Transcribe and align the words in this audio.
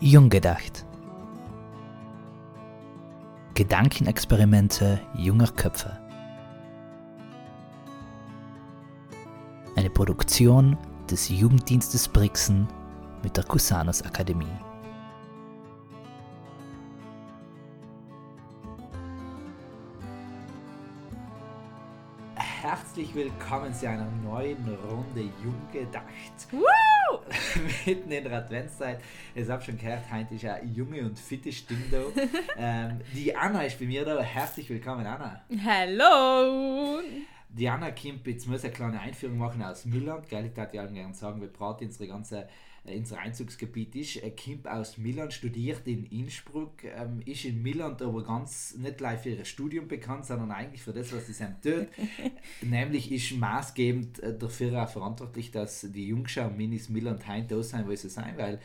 Jung 0.00 0.28
gedacht. 0.30 0.86
Gedankenexperimente 3.54 5.00
junger 5.14 5.48
Köpfe. 5.48 5.98
Eine 9.74 9.90
Produktion 9.90 10.78
des 11.10 11.28
Jugenddienstes 11.28 12.06
Brixen 12.06 12.68
mit 13.24 13.36
der 13.36 13.42
Cusanus 13.42 14.02
Akademie. 14.02 14.46
Herzlich 22.36 23.12
willkommen 23.16 23.74
zu 23.74 23.88
einer 23.88 24.06
neuen 24.22 24.64
Runde 24.88 25.22
Jung 25.42 25.60
gedacht. 25.72 26.46
Woo! 26.52 26.97
Mitten 27.86 28.10
in 28.10 28.24
der 28.24 28.32
Adventszeit. 28.32 29.00
Ich 29.34 29.48
habe 29.48 29.62
schon 29.62 29.78
gehört, 29.78 30.02
heute 30.12 30.34
ist 30.34 30.44
eine 30.44 30.64
junge 30.64 31.00
und 31.02 31.18
fitte 31.18 31.52
Stimme 31.52 31.84
da. 31.90 31.98
ähm, 32.58 33.00
die 33.14 33.34
Anna 33.34 33.62
ist 33.62 33.78
bei 33.78 33.86
mir 33.86 34.04
da. 34.04 34.20
Herzlich 34.20 34.68
willkommen, 34.68 35.06
Anna. 35.06 35.42
Hallo! 35.64 37.00
Die 37.50 37.68
Anna 37.68 37.90
kommt, 37.90 38.26
jetzt 38.26 38.46
muss 38.46 38.58
ich 38.58 38.66
eine 38.66 38.74
kleine 38.74 39.00
Einführung 39.00 39.38
machen 39.38 39.62
aus 39.62 39.84
Milland. 39.84 40.28
Gell? 40.28 40.46
Ich 40.46 40.56
würde 40.56 40.76
ja 40.76 40.86
gerne 40.86 41.14
sagen, 41.14 41.40
wir 41.40 41.48
braten 41.48 41.86
unsere 41.86 42.08
ganze 42.08 42.48
äh, 42.84 42.96
unser 42.98 43.18
Einzugsgebiet 43.18 43.94
ist. 43.94 44.16
Er 44.16 44.30
kommt 44.30 44.66
aus 44.68 44.98
Milan, 44.98 45.30
studiert 45.30 45.86
in 45.86 46.06
Innsbruck, 46.06 46.84
ähm, 46.84 47.22
ist 47.24 47.44
in 47.44 47.62
Milan 47.62 47.96
aber 48.00 48.22
ganz 48.24 48.74
nicht 48.76 48.98
gleich 48.98 49.20
für 49.20 49.30
ihr 49.30 49.44
Studium 49.44 49.88
bekannt, 49.88 50.26
sondern 50.26 50.50
eigentlich 50.50 50.82
für 50.82 50.92
das, 50.92 51.12
was 51.12 51.26
sie 51.26 51.32
sein 51.32 51.56
tut. 51.62 51.88
Nämlich 52.62 53.10
ist 53.12 53.32
maßgebend 53.32 54.22
äh, 54.22 54.36
dafür 54.36 54.82
auch 54.82 54.88
verantwortlich, 54.88 55.50
dass 55.50 55.86
die 55.90 56.08
Jungschau 56.08 56.50
Minis 56.50 56.88
Milan 56.88 57.18
heute 57.26 57.56
da 57.56 57.62
sein, 57.62 57.86
wo 57.86 57.94
sie 57.94 58.08
sein, 58.08 58.34
weil 58.36 58.60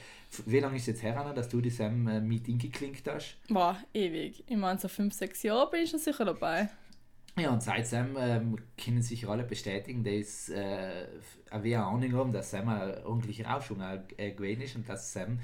wie 0.45 0.59
lange 0.59 0.77
ist 0.77 0.83
es 0.83 0.87
jetzt 0.87 1.03
her, 1.03 1.19
Anna, 1.19 1.33
dass 1.33 1.49
du 1.49 1.61
das 1.61 1.79
ähm, 1.79 2.27
mit 2.27 2.47
ingeklinkt 2.47 3.07
hast? 3.07 3.37
War 3.49 3.77
ewig. 3.93 4.43
Ich 4.47 4.57
meine, 4.57 4.79
so 4.79 4.87
fünf, 4.87 5.13
sechs 5.13 5.43
Jahre 5.43 5.69
bin 5.69 5.81
ich 5.81 5.89
schon 5.89 5.99
sicher 5.99 6.25
dabei. 6.25 6.69
Ja, 7.35 7.51
und 7.51 7.63
seitdem 7.63 8.15
ähm, 8.17 8.57
können 8.77 9.01
sich 9.01 9.27
alle 9.27 9.43
bestätigen, 9.43 10.03
dass 10.03 10.49
äh, 10.49 11.07
wir 11.51 11.79
eine 11.79 11.85
Ahnung 11.85 12.13
haben, 12.13 12.31
dass 12.31 12.51
Sam 12.51 12.69
ein 12.69 13.03
ordentlicher 13.03 13.55
Aufschwung 13.55 13.81
äh, 14.17 14.31
gewesen 14.31 14.61
ist 14.61 14.75
und 14.75 14.87
dass 14.87 15.13
Sam 15.13 15.39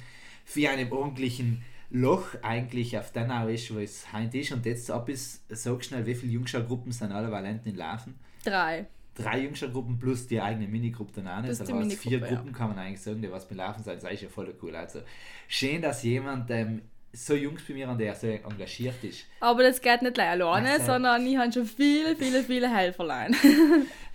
für 0.46 0.70
einen 0.70 0.92
ordentlichen 0.92 1.64
Loch 1.90 2.36
eigentlich 2.44 2.98
auf 2.98 3.12
den 3.12 3.32
auch 3.32 3.48
ist, 3.48 3.74
wo 3.74 3.80
es 3.80 4.14
heute 4.14 4.38
ist. 4.38 4.52
Und 4.52 4.66
jetzt 4.66 4.92
ab 4.92 5.10
ist 5.10 5.44
so 5.50 5.80
schnell, 5.82 6.06
wie 6.06 6.14
viele 6.14 6.34
Jungschaugruppen 6.34 6.92
sind 6.92 7.12
alle 7.12 7.32
Valenten 7.32 7.70
in 7.72 7.76
Laufen? 7.76 8.20
Drei. 8.44 8.86
Drei 9.16 9.42
Jungschaugruppen 9.42 9.98
plus 9.98 10.28
die 10.28 10.40
eigene 10.40 10.68
Minigruppe 10.68 11.14
dann 11.22 11.28
auch 11.28 11.42
nicht. 11.42 11.60
Also 11.60 11.90
vier 11.90 12.20
Gruppen 12.20 12.48
ja. 12.48 12.54
kann 12.54 12.70
man 12.70 12.78
eigentlich 12.78 13.02
sagen, 13.02 13.22
die 13.22 13.32
was 13.32 13.50
mit 13.50 13.58
Laufen 13.58 13.84
sind, 13.84 14.02
das 14.02 14.12
ist 14.12 14.22
ja 14.22 14.30
voll 14.30 14.54
cool. 14.62 14.76
Also 14.76 15.02
schön, 15.48 15.82
dass 15.82 16.04
jemand 16.04 16.52
ähm, 16.52 16.84
so 17.14 17.34
Jungs 17.36 17.64
bei 17.68 17.74
mir, 17.74 17.90
an 17.90 17.98
der 17.98 18.16
so 18.16 18.28
engagiert 18.28 19.04
ist. 19.04 19.26
Aber 19.40 19.64
das 19.64 19.82
geht 19.82 20.02
nicht 20.02 20.20
alleine, 20.20 20.78
Ach, 20.80 20.86
sondern 20.86 21.26
ich 21.26 21.38
habe 21.38 21.52
schon 21.52 21.66
viele, 21.66 22.16
viele, 22.16 22.44
viele 22.44 22.74
Helfer. 22.74 23.28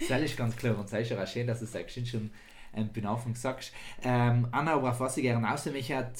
das 0.08 0.20
ist 0.22 0.36
ganz 0.36 0.56
klar 0.56 0.78
und 0.78 0.92
es 0.92 1.10
ist 1.10 1.12
auch 1.12 1.26
schön, 1.26 1.46
dass 1.46 1.60
du 1.60 1.64
es 1.64 2.08
schon 2.08 2.30
ähm, 2.74 2.88
bin 2.88 3.06
Anfang 3.06 3.34
sagst. 3.34 3.72
Ähm, 4.02 4.48
Anna, 4.52 4.74
aber 4.74 4.90
auf 4.90 5.00
was 5.00 5.16
ich 5.16 5.22
gerne 5.24 5.52
außer 5.52 5.70
mich 5.70 5.92
hat, 5.92 6.12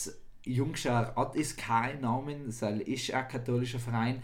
Jungschar 0.44 1.34
ist 1.34 1.56
kein 1.56 2.00
Namen, 2.00 2.48
es 2.48 2.60
ist 2.62 3.14
ein 3.14 3.28
katholischer 3.28 3.78
Verein 3.78 4.22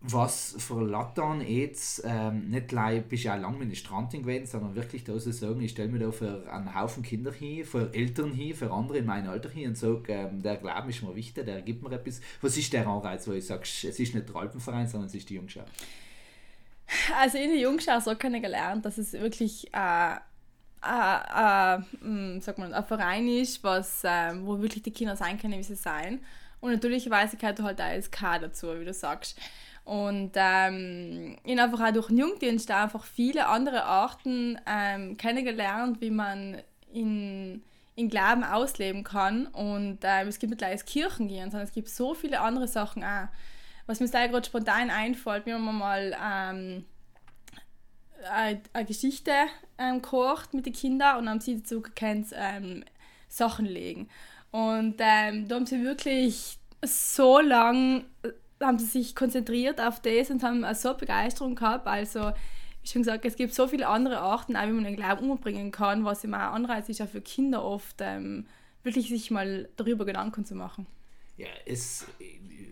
was 0.00 0.54
für 0.58 0.80
Lattern 0.80 1.40
jetzt 1.40 2.02
ähm, 2.04 2.50
nicht 2.50 2.68
gleich 2.68 3.02
bist 3.04 3.24
ja 3.24 3.34
lange 3.34 3.74
Strand 3.74 4.12
gewesen, 4.12 4.46
sondern 4.46 4.76
wirklich 4.76 5.02
da 5.02 5.18
so 5.18 5.32
sagen, 5.32 5.60
ich 5.60 5.72
stelle 5.72 5.88
mir 5.88 5.98
da 5.98 6.12
für 6.12 6.48
einen 6.52 6.72
Haufen 6.72 7.02
Kinder 7.02 7.32
hin, 7.32 7.64
für 7.64 7.92
Eltern 7.92 8.32
hin, 8.32 8.54
für 8.54 8.70
andere 8.70 8.98
in 8.98 9.06
meinem 9.06 9.30
Alter 9.30 9.50
hin 9.50 9.70
und 9.70 9.76
sage, 9.76 10.12
ähm, 10.12 10.40
der 10.40 10.56
Glauben 10.58 10.88
ist 10.88 11.02
mir 11.02 11.14
wichtig, 11.16 11.46
der 11.46 11.62
gibt 11.62 11.82
mir 11.82 11.90
etwas. 11.92 12.20
Was 12.40 12.56
ist 12.56 12.72
der 12.72 12.86
Anreiz, 12.86 13.26
wo 13.26 13.32
ich 13.32 13.46
sage, 13.46 13.62
es 13.62 13.84
ist 13.84 14.14
nicht 14.14 14.28
der 14.28 14.36
Alpenverein, 14.36 14.86
sondern 14.86 15.08
es 15.08 15.14
ist 15.16 15.28
die 15.28 15.34
Jungschau? 15.34 15.64
Also 17.20 17.38
in 17.38 17.50
der 17.50 17.58
Jungschau 17.58 17.98
so 17.98 18.12
ich 18.12 18.18
gelernt, 18.18 18.84
dass 18.84 18.98
es 18.98 19.12
wirklich 19.14 19.68
äh, 19.74 20.14
äh, 20.84 21.74
äh, 21.74 22.40
sag 22.40 22.58
mal, 22.58 22.72
ein 22.72 22.84
Verein 22.84 23.28
ist, 23.28 23.64
was, 23.64 24.04
äh, 24.04 24.32
wo 24.42 24.60
wirklich 24.60 24.84
die 24.84 24.92
Kinder 24.92 25.16
sein 25.16 25.38
können, 25.38 25.58
wie 25.58 25.64
sie 25.64 25.74
sein. 25.74 26.20
Und 26.60 26.72
natürlicherweise 26.72 27.36
gehört 27.36 27.60
halt 27.60 27.80
auch 27.80 28.10
K 28.10 28.38
dazu, 28.38 28.68
wie 28.78 28.84
du 28.84 28.94
sagst. 28.94 29.38
Und 29.88 30.32
ähm, 30.34 31.38
ich 31.44 31.52
habe 31.52 31.62
einfach 31.62 31.88
auch 31.88 31.92
durch 31.94 32.08
den 32.08 32.18
Jugenddienst 32.18 32.70
einfach 32.70 33.04
viele 33.04 33.46
andere 33.46 33.84
Arten 33.84 34.60
ähm, 34.66 35.16
kennengelernt, 35.16 36.02
wie 36.02 36.10
man 36.10 36.58
in, 36.92 37.62
in 37.96 38.10
Glauben 38.10 38.44
ausleben 38.44 39.02
kann. 39.02 39.46
Und 39.46 40.00
ähm, 40.02 40.28
es 40.28 40.38
gibt 40.38 40.50
nicht 40.50 40.58
gleich 40.58 40.84
Kirchen 40.84 41.28
gehen, 41.28 41.50
sondern 41.50 41.66
es 41.66 41.72
gibt 41.72 41.88
so 41.88 42.12
viele 42.12 42.42
andere 42.42 42.68
Sachen 42.68 43.02
auch. 43.02 43.28
Was 43.86 44.00
mir 44.00 44.08
da 44.10 44.26
gerade 44.26 44.46
spontan 44.46 44.90
einfällt, 44.90 45.46
wir 45.46 45.54
haben 45.54 45.78
mal 45.78 46.14
ähm, 46.22 46.84
eine, 48.30 48.84
Geschichte 48.84 49.32
ähm, 49.78 50.02
gekocht 50.02 50.52
mit 50.52 50.66
den 50.66 50.74
Kindern 50.74 51.16
und 51.16 51.30
haben 51.30 51.40
sie 51.40 51.60
dazu 51.60 51.80
gekannt, 51.80 52.26
ähm, 52.34 52.84
Sachen 53.28 53.64
legen. 53.64 54.10
Und 54.50 54.96
ähm, 54.98 55.48
da 55.48 55.54
haben 55.54 55.64
sie 55.64 55.82
wirklich 55.82 56.58
so 56.84 57.40
lange 57.40 58.04
haben 58.60 58.78
sie 58.78 58.86
sich 58.86 59.14
konzentriert 59.14 59.80
auf 59.80 60.00
das 60.00 60.30
und 60.30 60.42
haben 60.42 60.64
so 60.74 60.94
Begeisterung 60.94 61.54
gehabt. 61.54 61.86
Also, 61.86 62.32
wie 62.82 62.88
schon 62.88 63.02
gesagt, 63.02 63.24
es 63.24 63.36
gibt 63.36 63.54
so 63.54 63.68
viele 63.68 63.88
andere 63.88 64.18
Arten, 64.18 64.56
auch 64.56 64.66
wie 64.66 64.72
man 64.72 64.84
den 64.84 64.96
Glauben 64.96 65.30
umbringen 65.30 65.70
kann, 65.70 66.04
was 66.04 66.24
immer 66.24 66.50
auch 66.50 66.54
Anreiz 66.54 66.88
ist, 66.88 67.00
auch 67.00 67.08
für 67.08 67.20
Kinder 67.20 67.64
oft, 67.64 67.96
ähm, 68.00 68.46
wirklich 68.82 69.08
sich 69.08 69.30
mal 69.30 69.68
darüber 69.76 70.04
Gedanken 70.04 70.44
zu 70.44 70.54
machen. 70.54 70.86
Ja, 71.36 71.46
es, 71.66 72.06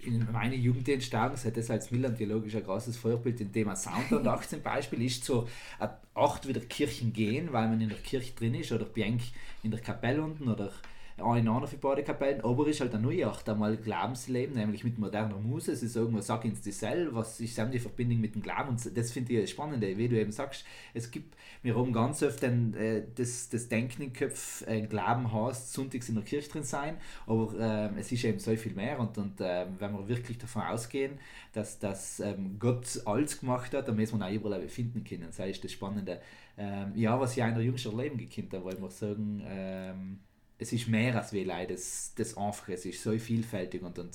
in 0.02 0.26
meiner 0.32 0.54
Jugend 0.54 0.88
entstanden, 0.88 1.36
seit 1.36 1.56
das 1.56 1.70
als 1.70 1.90
Milan 1.90 2.16
theologisch 2.16 2.54
ein 2.54 2.64
großes 2.64 2.96
Vorbild 2.96 3.40
im 3.40 3.52
Thema 3.52 3.76
Sound 3.76 4.08
zum 4.48 4.62
Beispiel, 4.62 5.02
ist 5.02 5.24
so 5.24 5.48
eine 5.78 5.96
Art 6.14 6.48
wieder 6.48 6.60
Kirchen 6.60 7.12
gehen, 7.12 7.52
weil 7.52 7.68
man 7.68 7.80
in 7.80 7.88
der 7.88 7.98
Kirche 7.98 8.32
drin 8.34 8.54
ist 8.54 8.72
oder 8.72 8.84
Bianc 8.84 9.20
in 9.62 9.70
der 9.70 9.80
Kapelle 9.80 10.22
unten 10.22 10.48
oder 10.48 10.72
für 11.16 11.76
beide 11.78 12.04
Kapellen, 12.04 12.42
aber 12.42 12.66
ist 12.66 12.80
halt 12.80 12.94
eine 12.94 13.02
neue 13.02 13.26
Acht 13.26 13.48
einmal 13.48 13.76
Glaubensleben, 13.76 14.54
nämlich 14.54 14.84
mit 14.84 14.98
moderner 14.98 15.38
Muse. 15.38 15.72
Es 15.72 15.82
ist 15.82 15.96
irgendwo, 15.96 16.20
sag 16.20 16.44
ins 16.44 16.60
Dissel, 16.60 17.08
was 17.14 17.40
ist 17.40 17.58
die 17.72 17.78
Verbindung 17.78 18.20
mit 18.20 18.34
dem 18.34 18.42
Glauben 18.42 18.70
und 18.70 18.96
das 18.96 19.12
finde 19.12 19.32
ich 19.32 19.50
spannend, 19.50 19.82
wie 19.82 20.08
du 20.08 20.20
eben 20.20 20.32
sagst, 20.32 20.64
es 20.92 21.10
gibt, 21.10 21.34
wir 21.62 21.74
haben 21.76 21.92
ganz 21.92 22.22
oft 22.22 22.44
ein, 22.44 22.74
äh, 22.74 23.02
das, 23.14 23.48
das 23.48 23.68
Denken 23.68 24.02
im 24.02 24.12
Kopf, 24.12 24.62
äh, 24.66 24.82
Glauben 24.82 25.32
heißt, 25.32 25.72
sonntags 25.72 26.08
in 26.08 26.16
der 26.16 26.24
Kirche 26.24 26.50
drin 26.50 26.64
sein, 26.64 26.98
aber 27.26 27.54
äh, 27.58 27.98
es 27.98 28.12
ist 28.12 28.24
eben 28.24 28.38
so 28.38 28.54
viel 28.56 28.74
mehr 28.74 29.00
und, 29.00 29.16
und 29.16 29.40
äh, 29.40 29.66
wenn 29.78 29.92
wir 29.92 30.08
wirklich 30.08 30.38
davon 30.38 30.62
ausgehen, 30.62 31.18
dass, 31.52 31.78
dass 31.78 32.20
ähm, 32.20 32.58
Gott 32.58 33.00
alles 33.06 33.40
gemacht 33.40 33.72
hat, 33.72 33.88
dann 33.88 33.96
müssen 33.96 34.18
wir 34.18 34.26
auch 34.26 34.30
überall 34.30 34.68
finden 34.68 35.02
können. 35.02 35.28
Das 35.34 35.38
ist 35.38 35.64
das 35.64 35.72
Spannende. 35.72 36.20
Ähm, 36.58 36.92
ja, 36.94 37.18
was 37.18 37.36
ich 37.36 37.42
in 37.42 37.54
der 37.54 37.64
jüngsten 37.64 37.96
Leben 37.96 38.18
gekannt 38.18 38.52
habe, 38.52 38.64
wollen 38.64 38.80
wir 38.80 38.90
sagen, 38.90 39.42
ähm, 39.46 40.18
es 40.58 40.72
ist 40.72 40.88
mehr 40.88 41.14
als 41.16 41.32
wie 41.32 41.44
Leid, 41.44 41.70
das, 41.70 42.12
das 42.16 42.36
einfach, 42.36 42.68
es 42.68 42.84
ist 42.84 43.02
so 43.02 43.16
vielfältig 43.18 43.82
und 43.82 43.98
dann, 43.98 44.10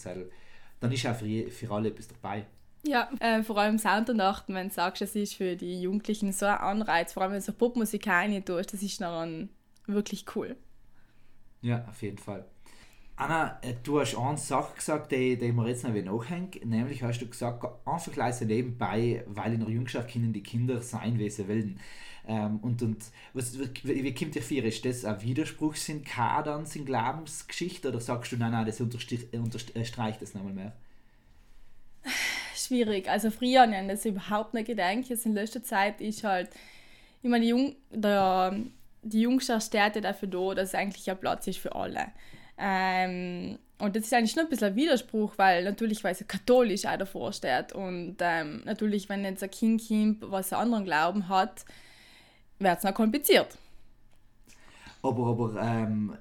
dann 0.80 0.92
ist 0.92 1.06
auch 1.06 1.16
für, 1.16 1.50
für 1.50 1.72
alle 1.72 1.90
etwas 1.90 2.08
dabei. 2.08 2.46
Ja, 2.84 3.10
äh, 3.20 3.44
vor 3.44 3.58
allem 3.58 3.78
Sound 3.78 4.10
und 4.10 4.20
Achten, 4.22 4.56
wenn 4.56 4.70
du 4.70 4.74
sagst, 4.74 5.04
es 5.04 5.16
ist 5.16 5.36
für 5.36 5.56
die 5.56 5.82
Jugendlichen 5.82 6.32
so 6.34 6.48
ein 6.48 6.58
Anreiz, 6.58 7.14
vor 7.14 7.22
allem 7.22 7.34
wenn 7.34 7.40
du 7.40 7.46
so 7.46 7.54
Popmusik 7.54 8.08
rein 8.08 8.44
tust, 8.44 8.74
das 8.74 8.82
ist 8.82 9.00
dann 9.00 9.50
wirklich 9.86 10.26
cool. 10.36 10.56
Ja, 11.62 11.86
auf 11.88 12.02
jeden 12.02 12.18
Fall. 12.18 12.46
Anna, 13.22 13.60
äh, 13.62 13.76
du 13.84 14.00
hast 14.00 14.18
eine 14.18 14.36
Sache 14.36 14.76
gesagt, 14.76 15.12
die, 15.12 15.38
die 15.38 15.52
mir 15.52 15.68
jetzt 15.68 15.84
noch 15.84 15.94
nachhängt, 15.94 16.66
nämlich 16.66 17.04
hast 17.04 17.22
du 17.22 17.28
gesagt, 17.28 17.64
einfach 17.86 18.16
leise 18.16 18.46
nebenbei, 18.46 19.24
weil 19.28 19.54
in 19.54 19.60
der 19.60 19.70
Jungschaft 19.70 20.12
können 20.12 20.34
die 20.34 20.42
Kinder 20.42 20.82
sein, 20.82 21.20
wie 21.20 21.30
sie 21.30 21.48
wollen. 21.48 21.80
Ähm, 22.28 22.58
und 22.64 22.82
und 22.82 22.98
was, 23.34 23.60
wie, 23.60 24.04
wie 24.04 24.16
kommt 24.16 24.36
ihr 24.36 24.42
für? 24.42 24.64
Ist 24.64 24.84
das 24.86 25.06
ein 25.06 25.22
Widerspruch 25.22 25.76
sind 25.76 26.04
Kadern, 26.04 26.66
sind 26.66 26.88
Glaubensgeschichte 26.88 27.90
oder 27.90 28.00
sagst 28.00 28.32
du, 28.32 28.38
nein, 28.38 28.54
nein, 28.54 28.66
das 28.66 28.82
unterstreicht 28.82 30.20
das 30.20 30.34
nochmal 30.34 30.54
mehr? 30.54 30.74
Schwierig. 32.56 33.08
Also 33.08 33.30
früher 33.30 33.62
habe 33.62 33.76
ich 33.80 33.88
das 33.88 34.04
überhaupt 34.04 34.56
nicht 34.56 34.66
gedacht. 34.66 35.10
Jetzt 35.10 35.28
in 35.28 35.34
letzter 35.34 35.62
Zeit 35.62 36.02
ist 36.02 36.24
halt, 36.24 36.50
ich 37.22 37.30
meine, 37.30 37.44
die, 37.44 37.52
Jung, 37.52 37.76
der, 37.92 38.58
die 39.04 39.22
Jungschaft 39.22 39.68
steht 39.68 40.04
dafür 40.04 40.28
da, 40.28 40.56
dass 40.56 40.70
es 40.70 40.76
eigentlich 40.76 41.08
ein 41.12 41.20
Platz 41.20 41.46
ist 41.46 41.60
für 41.60 41.76
alle. 41.76 42.08
Ähm, 42.62 43.58
und 43.80 43.96
das 43.96 44.04
ist 44.04 44.14
eigentlich 44.14 44.32
schon 44.32 44.44
ein 44.44 44.50
bisschen 44.50 44.68
ein 44.68 44.76
Widerspruch, 44.76 45.34
weil 45.38 45.64
natürlich, 45.64 46.04
weil 46.04 46.14
es 46.14 46.26
katholisch 46.28 46.86
auch 46.86 46.98
davor 46.98 47.34
steht. 47.34 47.74
Und 47.74 48.18
ähm, 48.20 48.62
natürlich, 48.66 49.10
wenn 49.10 49.24
jetzt 49.24 49.44
ein 49.44 49.50
Kind 49.50 49.88
kommt, 49.88 50.32
was 50.32 50.54
einen 50.54 50.62
anderen 50.62 50.86
Glauben 50.86 51.28
hat, 51.28 51.66
wird 52.60 52.78
es 52.78 52.84
noch 52.84 52.94
kompliziert. 52.94 53.58
Aber, 55.02 55.26
aber 55.26 55.60
ähm, 55.60 56.16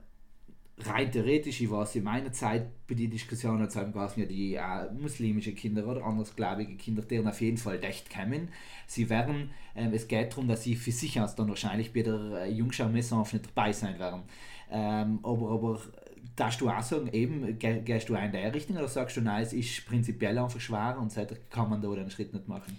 rein 0.78 1.12
theoretisch, 1.12 1.60
ich 1.60 1.70
weiß 1.70 1.96
in 1.96 2.04
meiner 2.04 2.32
Zeit 2.32 2.86
bei 2.86 2.94
den 2.94 3.10
Diskussionen 3.10 3.69
gab 3.69 4.10
es 4.10 4.16
ja 4.16 4.25
die 4.25 4.54
äh, 4.54 4.90
muslimische 4.98 5.52
Kinder 5.52 5.86
oder 5.86 6.02
andersgläubige 6.02 6.76
Kinder, 6.76 7.02
deren 7.02 7.28
auf 7.28 7.43
jeden 7.43 7.58
Fall 7.58 7.76
recht 7.76 8.08
kommen. 8.10 8.48
Sie 8.86 9.10
werden, 9.10 9.50
ähm, 9.76 9.93
es 9.93 10.08
geht 10.08 10.32
darum, 10.32 10.48
dass 10.48 10.62
sie 10.62 10.76
für 10.76 10.93
sich 10.93 11.20
aus 11.20 11.34
dann 11.34 11.48
wahrscheinlich 11.48 11.93
bei 11.93 12.02
der 12.02 12.44
äh, 12.44 12.50
Jungschau 12.50 12.88
Messe 12.88 13.19
nicht 13.19 13.46
dabei 13.54 13.72
sein 13.72 13.98
werden. 13.98 14.22
Ähm, 14.70 15.19
aber, 15.22 15.50
aber 15.50 15.81
darfst 16.37 16.61
du 16.61 16.69
auch 16.69 16.82
sagen, 16.82 17.09
eben, 17.12 17.59
gehst 17.59 18.09
du 18.09 18.15
in 18.15 18.32
der 18.32 18.55
Richtung 18.55 18.77
oder 18.77 18.88
sagst 18.88 19.17
du, 19.17 19.21
nein, 19.21 19.43
es 19.43 19.53
ist 19.53 19.87
prinzipiell 19.87 20.38
einfach 20.38 20.61
schwer 20.61 20.97
und 21.00 21.12
seitdem 21.12 21.38
kann 21.50 21.69
man 21.69 21.82
da 21.82 21.94
den 21.94 22.11
Schritt 22.11 22.32
nicht 22.32 22.49
machen? 22.49 22.79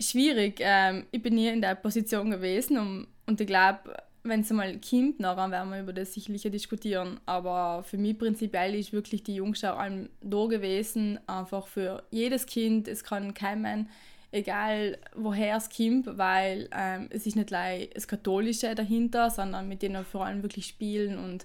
Schwierig. 0.00 0.60
Ähm, 0.60 1.04
ich 1.10 1.22
bin 1.22 1.34
nie 1.34 1.48
in 1.48 1.60
der 1.60 1.74
Position 1.74 2.30
gewesen 2.30 2.78
und, 2.78 3.06
und 3.26 3.40
ich 3.40 3.46
glaube, 3.46 3.94
wenn 4.22 4.40
es 4.40 4.50
mal 4.50 4.78
kommt, 4.80 5.22
dann 5.22 5.50
werden 5.50 5.70
wir 5.70 5.80
über 5.80 5.92
das 5.92 6.14
sicherlich 6.14 6.42
diskutieren. 6.42 7.20
Aber 7.26 7.82
für 7.84 7.98
mich 7.98 8.18
prinzipiell 8.18 8.74
ist 8.74 8.92
wirklich 8.92 9.22
die 9.22 9.36
Jungschau 9.36 9.74
allem 9.74 10.08
da 10.20 10.46
gewesen, 10.46 11.18
einfach 11.26 11.66
für 11.66 12.02
jedes 12.10 12.46
Kind. 12.46 12.88
Es 12.88 13.04
kann 13.04 13.34
kommen, 13.34 13.88
egal 14.30 14.98
woher 15.14 15.56
es 15.56 15.70
kommt, 15.70 16.18
weil 16.18 16.68
ähm, 16.72 17.08
es 17.10 17.26
ist 17.26 17.36
nicht 17.36 17.48
gleich 17.48 17.90
das 17.94 18.08
Katholische 18.08 18.74
dahinter, 18.74 19.30
sondern 19.30 19.68
mit 19.68 19.82
denen 19.82 20.04
vor 20.04 20.26
allem 20.26 20.42
wirklich 20.42 20.66
spielen 20.66 21.18
und 21.18 21.44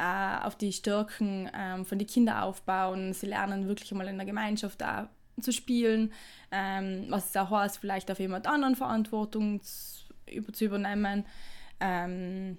äh, 0.00 0.46
auf 0.46 0.56
die 0.56 0.72
Stärken 0.72 1.50
ähm, 1.54 1.84
von 1.84 1.98
den 1.98 2.08
Kindern 2.08 2.42
aufbauen. 2.42 3.12
Sie 3.12 3.26
lernen 3.26 3.68
wirklich 3.68 3.92
mal 3.92 4.08
in 4.08 4.16
der 4.16 4.26
Gemeinschaft 4.26 4.82
auch 4.82 5.06
zu 5.40 5.52
spielen, 5.52 6.12
ähm, 6.50 7.06
was 7.08 7.30
es 7.30 7.36
auch 7.36 7.50
heißt, 7.50 7.78
vielleicht 7.78 8.10
auf 8.10 8.18
jemand 8.18 8.46
anderen 8.46 8.76
Verantwortung 8.76 9.62
zu, 9.62 10.12
über, 10.30 10.52
zu 10.52 10.64
übernehmen. 10.64 11.26
Ähm, 11.80 12.58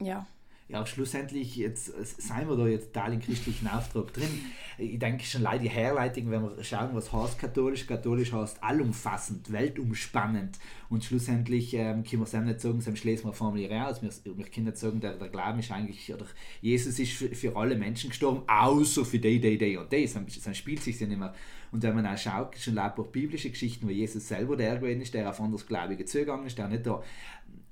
ja. 0.00 0.26
Ja, 0.70 0.84
schlussendlich, 0.84 1.56
jetzt 1.56 1.94
seien 2.20 2.46
wir 2.46 2.54
da 2.54 2.66
jetzt 2.66 2.92
total 2.92 3.14
im 3.14 3.20
christlichen 3.20 3.66
Auftrag 3.68 4.12
drin. 4.12 4.28
Ich 4.76 4.98
denke 4.98 5.24
schon 5.24 5.40
leider 5.40 5.62
die 5.62 5.70
Herleitung, 5.70 6.30
wenn 6.30 6.42
wir 6.42 6.62
schauen, 6.62 6.90
was 6.92 7.10
heißt 7.10 7.38
katholisch. 7.38 7.86
Katholisch 7.86 8.32
heißt 8.32 8.62
allumfassend, 8.62 9.50
weltumspannend. 9.50 10.58
Und 10.90 11.04
schlussendlich 11.04 11.72
ähm, 11.72 12.04
können 12.04 12.20
wir 12.20 12.24
es 12.24 12.34
nicht 12.34 12.60
sagen, 12.60 12.82
dann 12.84 12.96
schließen 12.96 13.24
wir 13.24 13.32
formulär 13.32 13.88
aus. 13.88 14.02
Wir, 14.02 14.10
wir 14.36 14.44
können 14.44 14.66
nicht 14.66 14.76
sagen, 14.76 15.00
der, 15.00 15.14
der 15.14 15.28
Glauben 15.28 15.58
ist 15.58 15.72
eigentlich, 15.72 16.12
oder 16.12 16.26
Jesus 16.60 16.98
ist 16.98 17.12
für, 17.12 17.34
für 17.34 17.56
alle 17.56 17.74
Menschen 17.74 18.10
gestorben, 18.10 18.42
außer 18.46 19.06
für 19.06 19.18
die, 19.18 19.40
die, 19.40 19.56
die 19.56 19.78
und 19.78 19.90
die. 19.90 20.06
Dann 20.44 20.54
spielt 20.54 20.82
sich 20.82 21.00
ja 21.00 21.06
nicht 21.06 21.18
mehr. 21.18 21.34
Und 21.70 21.82
wenn 21.82 21.94
man 21.94 22.06
auch 22.06 22.16
schaut, 22.16 22.56
schon 22.56 22.74
leider 22.74 22.98
auch 22.98 23.06
biblische 23.06 23.50
Geschichten, 23.50 23.86
wo 23.86 23.90
Jesus 23.90 24.28
selber 24.28 24.56
der 24.56 24.76
gewesen 24.76 25.02
ist, 25.02 25.14
der 25.14 25.28
auf 25.28 25.40
anderes 25.40 25.66
Gläubige 25.66 26.04
zugegangen 26.04 26.46
ist, 26.46 26.58
der 26.58 26.68
nicht 26.68 26.86
da 26.86 27.02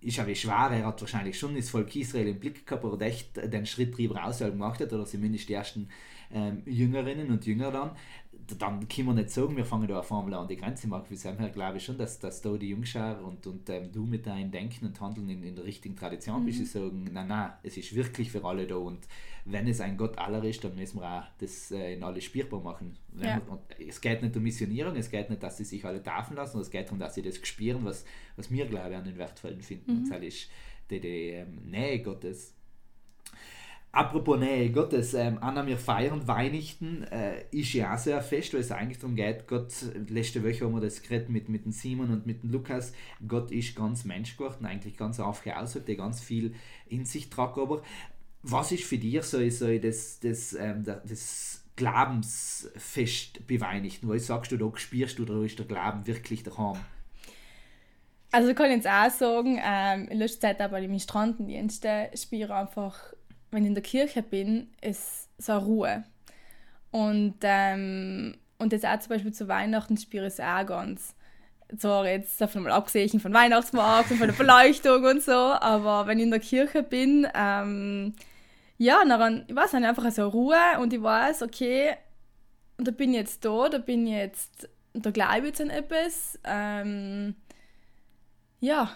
ist 0.00 0.20
aber 0.20 0.34
schwer, 0.34 0.70
er 0.70 0.86
hat 0.86 1.00
wahrscheinlich 1.00 1.38
schon 1.38 1.56
das 1.56 1.70
Volk 1.70 1.94
Israel 1.96 2.28
im 2.28 2.38
Blick 2.38 2.66
gehabt, 2.66 2.84
aber 2.84 3.00
echt 3.00 3.36
den 3.36 3.66
Schritt 3.66 3.96
drüber 3.96 4.16
raus 4.16 4.38
gemacht 4.38 4.80
hat, 4.80 4.92
oder 4.92 5.04
zumindest 5.04 5.48
die 5.48 5.54
ersten 5.54 5.88
ähm, 6.32 6.62
Jüngerinnen 6.64 7.30
und 7.30 7.44
Jünger 7.44 7.72
dann, 7.72 7.90
dann 8.58 8.86
können 8.88 9.08
wir 9.08 9.14
nicht 9.14 9.30
sagen, 9.30 9.56
wir 9.56 9.64
fangen 9.64 9.88
da 9.88 9.98
auf 9.98 10.12
einmal 10.12 10.34
an 10.34 10.48
die 10.48 10.56
Grenze 10.56 10.88
machen. 10.88 11.06
Für 11.06 11.16
Sam 11.16 11.38
her 11.38 11.50
glaube 11.50 11.78
ich 11.78 11.84
schon, 11.84 11.98
dass, 11.98 12.18
dass 12.18 12.42
da 12.42 12.56
die 12.56 12.68
Jungschar 12.68 13.22
und, 13.24 13.46
und 13.46 13.68
ähm, 13.70 13.90
du 13.92 14.04
mit 14.04 14.26
deinem 14.26 14.50
Denken 14.50 14.86
und 14.86 15.00
Handeln 15.00 15.28
in, 15.28 15.42
in 15.42 15.56
der 15.56 15.64
richtigen 15.64 15.96
Tradition 15.96 16.42
mhm. 16.42 16.46
bist, 16.46 16.60
die 16.60 16.64
sagen, 16.64 17.08
nein, 17.12 17.28
nein, 17.28 17.52
es 17.62 17.76
ist 17.76 17.94
wirklich 17.94 18.30
für 18.30 18.44
alle 18.44 18.66
da 18.66 18.76
und 18.76 19.06
wenn 19.44 19.68
es 19.68 19.80
ein 19.80 19.96
Gott 19.96 20.18
aller 20.18 20.42
ist, 20.44 20.64
dann 20.64 20.74
müssen 20.74 21.00
wir 21.00 21.20
auch 21.20 21.24
das 21.38 21.70
äh, 21.70 21.94
in 21.94 22.02
alle 22.02 22.20
spürbar 22.20 22.60
machen. 22.60 22.96
Ja. 23.16 23.40
Wir, 23.78 23.86
es 23.88 24.00
geht 24.00 24.22
nicht 24.22 24.36
um 24.36 24.42
Missionierung, 24.42 24.96
es 24.96 25.10
geht 25.10 25.30
nicht, 25.30 25.42
dass 25.42 25.56
sie 25.56 25.64
sich 25.64 25.84
alle 25.84 26.02
taufen 26.02 26.36
lassen, 26.36 26.60
es 26.60 26.70
geht 26.70 26.86
darum, 26.86 26.98
dass 26.98 27.14
sie 27.14 27.22
das 27.22 27.36
spüren, 27.36 27.84
was, 27.84 28.04
was 28.36 28.50
wir, 28.50 28.66
glaube 28.66 28.90
ich, 28.90 28.96
an 28.96 29.04
den 29.04 29.16
Wertvollen 29.16 29.62
finden. 29.62 29.92
Mhm. 29.92 29.98
Und 29.98 30.10
das 30.10 30.22
ist 30.22 30.50
die, 30.90 31.00
die 31.00 31.30
ähm, 31.30 31.60
Nähe 31.64 32.02
Gottes 32.02 32.55
Apropos 33.96 34.38
Nähe 34.38 34.68
Gottes, 34.72 35.14
ähm, 35.14 35.38
Anna, 35.40 35.66
wir 35.66 35.78
feiern 35.78 36.28
Weihnachten, 36.28 37.04
äh, 37.04 37.44
ist 37.50 37.72
ja 37.72 37.94
auch 37.94 38.06
ein 38.06 38.22
Fest, 38.22 38.52
weil 38.52 38.60
es 38.60 38.70
eigentlich 38.70 38.98
darum 38.98 39.16
geht, 39.16 39.48
Gott, 39.48 39.72
letzte 40.10 40.44
Woche 40.44 40.66
haben 40.66 40.74
wir 40.74 40.82
das 40.82 41.00
geredet 41.00 41.30
mit, 41.30 41.48
mit 41.48 41.64
dem 41.64 41.72
Simon 41.72 42.10
und 42.10 42.26
mit 42.26 42.42
dem 42.42 42.50
Lukas, 42.50 42.92
Gott 43.26 43.50
ist 43.50 43.74
ganz 43.74 44.04
Mensch 44.04 44.36
geworden, 44.36 44.66
eigentlich 44.66 44.98
ganz 44.98 45.18
ausgesagt, 45.18 45.88
der 45.88 45.94
ganz 45.94 46.20
viel 46.20 46.54
in 46.90 47.06
sich 47.06 47.30
tragt, 47.30 47.56
aber 47.56 47.80
was 48.42 48.70
ist 48.70 48.84
für 48.84 48.98
dich 48.98 49.22
so, 49.22 49.48
so 49.48 49.78
das, 49.78 50.20
das, 50.20 50.52
ähm, 50.52 50.84
das 50.84 51.64
Glaubensfest 51.76 53.46
bei 53.48 53.58
Weihnachten, 53.62 54.06
wo 54.08 54.18
sagst 54.18 54.52
du, 54.52 54.58
da 54.58 54.70
spürst 54.74 55.18
du, 55.18 55.24
da 55.24 55.42
ist 55.42 55.58
der 55.58 55.64
Glauben 55.64 56.06
wirklich 56.06 56.42
daheim? 56.42 56.76
Also 58.30 58.50
ich 58.50 58.56
kann 58.56 58.70
jetzt 58.70 58.86
auch 58.86 59.08
sagen, 59.08 59.58
ähm, 59.64 60.08
in 60.08 60.18
letzter 60.18 60.48
Zeit 60.48 60.60
aber 60.60 60.80
im 60.80 60.98
Strandendienste 60.98 62.10
spüre 62.14 62.54
einfach 62.54 63.15
wenn 63.56 63.64
ich 63.64 63.68
in 63.68 63.74
der 63.74 63.82
Kirche 63.82 64.22
bin, 64.22 64.68
ist 64.82 65.30
so 65.38 65.52
eine 65.52 65.64
Ruhe. 65.64 66.04
Und, 66.90 67.36
ähm, 67.40 68.36
und 68.58 68.70
jetzt 68.70 68.84
auch 68.84 68.98
zum 68.98 69.08
Beispiel 69.08 69.32
zu 69.32 69.48
Weihnachten 69.48 69.96
spüre 69.96 70.26
ich 70.26 70.34
es 70.34 70.40
auch 70.40 70.66
ganz. 70.66 71.14
Zwar 71.78 72.06
jetzt 72.06 72.38
davon 72.38 72.64
mal 72.64 72.72
abgesehen 72.72 73.18
von 73.18 73.32
Weihnachtsmarkt 73.32 74.10
und 74.10 74.18
von 74.18 74.28
der 74.28 74.34
Beleuchtung 74.34 75.02
und 75.04 75.22
so, 75.22 75.32
aber 75.32 76.06
wenn 76.06 76.18
ich 76.18 76.24
in 76.24 76.30
der 76.30 76.40
Kirche 76.40 76.82
bin, 76.82 77.26
ähm, 77.34 78.12
ja, 78.76 79.02
dann, 79.06 79.46
ich 79.48 79.56
weiß 79.56 79.72
nicht, 79.72 79.86
einfach 79.86 80.10
so 80.10 80.28
Ruhe 80.28 80.78
und 80.78 80.92
ich 80.92 81.02
weiß, 81.02 81.40
okay, 81.40 81.96
da 82.76 82.90
bin 82.90 83.12
ich 83.12 83.20
jetzt 83.20 83.42
da, 83.42 83.70
da 83.70 83.78
bin 83.78 84.06
ich 84.06 84.12
jetzt, 84.12 84.68
da 84.92 85.10
glaube 85.10 85.38
ich 85.38 85.44
jetzt 85.46 85.62
an 85.62 85.70
etwas. 85.70 86.38
Ähm, 86.44 87.34
ja, 88.60 88.90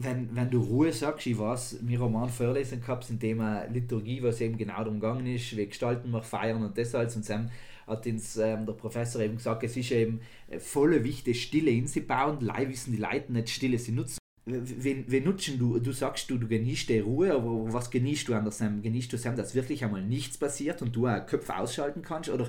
wenn, 0.00 0.34
wenn 0.34 0.48
du 0.48 0.60
Ruhe 0.60 0.92
sagst, 0.92 1.26
ich 1.26 1.38
weiß, 1.38 1.80
haben 1.82 2.16
einen 2.16 2.28
Vorlesung 2.28 2.80
gehabt 2.80 3.04
zum 3.04 3.18
Thema 3.18 3.64
Liturgie, 3.64 4.22
was 4.22 4.40
eben 4.40 4.56
genau 4.56 4.78
darum 4.78 5.00
gegangen 5.00 5.26
ist, 5.26 5.56
wie 5.56 5.66
gestalten 5.66 6.10
wir 6.12 6.22
Feiern 6.22 6.62
und 6.62 6.78
alles. 6.78 7.16
Und 7.16 7.24
Sam 7.24 7.50
hat 7.86 8.06
uns 8.06 8.36
ähm, 8.36 8.64
der 8.64 8.74
Professor 8.74 9.20
eben 9.20 9.36
gesagt, 9.36 9.64
es 9.64 9.76
ist 9.76 9.90
eben 9.90 10.20
volle 10.58 11.02
wichtig, 11.02 11.42
Stille 11.42 11.72
in 11.72 11.88
sie 11.88 12.00
bauen, 12.00 12.38
leider 12.40 12.70
wissen 12.70 12.92
die 12.92 12.98
Leute 12.98 13.32
nicht 13.32 13.48
Stille 13.48 13.78
sie 13.78 13.92
nutzen. 13.92 14.18
Wen, 14.44 15.04
wen 15.08 15.24
nutzen 15.24 15.58
du? 15.58 15.78
Du 15.78 15.92
sagst, 15.92 16.30
du, 16.30 16.38
du 16.38 16.46
genießt 16.46 16.88
die 16.88 17.00
Ruhe, 17.00 17.34
aber 17.34 17.70
was 17.72 17.90
genießt 17.90 18.28
du 18.28 18.34
an 18.34 18.44
der 18.44 18.52
Sam? 18.52 18.80
Genießt 18.80 19.12
du 19.12 19.18
Sam, 19.18 19.36
dass 19.36 19.54
wirklich 19.54 19.84
einmal 19.84 20.02
nichts 20.02 20.38
passiert 20.38 20.80
und 20.80 20.94
du 20.94 21.06
auch 21.06 21.26
Köpfe 21.26 21.56
ausschalten 21.56 22.02
kannst? 22.02 22.30
Oder 22.30 22.48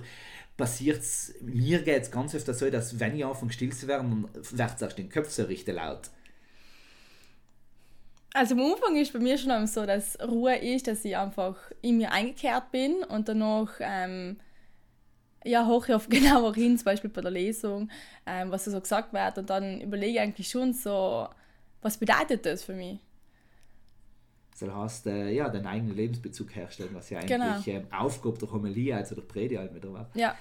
passiert 0.55 0.99
es, 0.99 1.33
mir 1.41 1.81
geht 1.81 2.03
es 2.03 2.11
ganz 2.11 2.35
öfter 2.35 2.53
so, 2.53 2.69
dass 2.69 2.99
wenn 2.99 3.17
ich 3.17 3.25
anfange 3.25 3.51
still 3.51 3.73
zu 3.73 3.87
werden, 3.87 4.27
dann 4.33 4.57
wird 4.57 4.75
es 4.75 4.81
erst 4.81 4.97
den 4.97 5.09
Kopf 5.09 5.29
so 5.29 5.43
richtig 5.43 5.75
laut. 5.75 6.09
Also 8.33 8.55
am 8.55 8.61
Anfang 8.61 8.95
ist 8.95 9.11
bei 9.11 9.19
mir 9.19 9.37
schon 9.37 9.65
so, 9.67 9.85
dass 9.85 10.17
Ruhe 10.21 10.55
ist, 10.55 10.87
dass 10.87 11.03
ich 11.03 11.17
einfach 11.17 11.55
in 11.81 11.97
mir 11.97 12.11
eingekehrt 12.11 12.71
bin 12.71 13.03
und 13.03 13.27
danach 13.27 13.71
ähm, 13.79 14.37
ja, 15.43 15.65
hoch 15.65 15.87
ich 15.87 15.95
auf 15.95 16.09
genauer 16.09 16.53
hin, 16.53 16.77
zum 16.77 16.85
Beispiel 16.85 17.09
bei 17.09 17.21
der 17.21 17.31
Lesung, 17.31 17.89
ähm, 18.25 18.51
was 18.51 18.65
so 18.65 18.79
gesagt 18.79 19.13
wird 19.13 19.37
und 19.37 19.49
dann 19.49 19.81
überlege 19.81 20.13
ich 20.13 20.19
eigentlich 20.19 20.49
schon 20.49 20.73
so, 20.73 21.27
was 21.81 21.97
bedeutet 21.97 22.45
das 22.45 22.63
für 22.63 22.73
mich? 22.73 22.99
Das 24.59 24.69
heißt, 24.69 25.07
äh, 25.07 25.31
ja, 25.31 25.47
deinen 25.47 25.67
eigenen 25.67 25.95
Lebensbezug 25.95 26.53
herstellen, 26.53 26.89
was 26.93 27.09
ja 27.09 27.19
eigentlich 27.19 27.65
genau. 27.65 27.79
ähm, 27.79 27.87
Aufgabe 27.91 28.37
der 28.37 28.51
Homilie, 28.51 28.95
also 28.95 29.15
der 29.15 29.21
Predigt 29.21 29.59
halt 29.59 29.73
wieder 29.73 29.93
war. 29.93 30.09
Ja. 30.13 30.35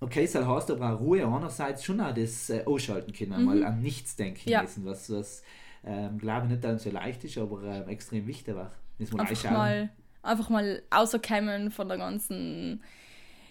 Okay, 0.00 0.26
das 0.30 0.46
heißt 0.46 0.70
aber 0.70 0.94
auch 0.94 1.00
Ruhe 1.00 1.26
einerseits 1.26 1.84
schon 1.84 2.00
auch 2.00 2.14
das 2.14 2.48
äh, 2.50 2.64
Ausschalten 2.64 3.12
können, 3.12 3.38
mhm. 3.38 3.44
mal 3.44 3.64
an 3.64 3.82
nichts 3.82 4.16
denken 4.16 4.48
ja. 4.48 4.62
müssen, 4.62 4.84
was, 4.86 5.10
was 5.10 5.42
ähm, 5.86 6.18
glaube 6.18 6.46
nicht, 6.46 6.64
dass 6.64 6.76
es 6.76 6.82
so 6.84 6.90
leicht 6.90 7.24
ist, 7.24 7.38
aber 7.38 7.62
ähm, 7.62 7.88
extrem 7.88 8.26
wichtig 8.26 8.54
war. 8.54 8.72
einfach 9.18 9.50
mal, 9.50 9.90
einfach 10.22 10.48
mal 10.48 10.82
rauskommen 10.94 11.70
von 11.70 11.88
der 11.88 11.98
ganzen 11.98 12.82